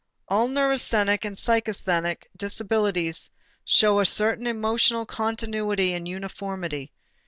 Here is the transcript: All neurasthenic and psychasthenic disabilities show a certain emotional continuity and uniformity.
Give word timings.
All 0.27 0.47
neurasthenic 0.47 1.25
and 1.25 1.35
psychasthenic 1.37 2.23
disabilities 2.35 3.29
show 3.63 3.99
a 3.99 4.05
certain 4.07 4.47
emotional 4.47 5.05
continuity 5.05 5.93
and 5.93 6.07
uniformity. 6.07 6.91